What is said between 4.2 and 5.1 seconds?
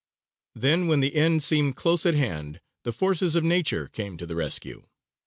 the rescue.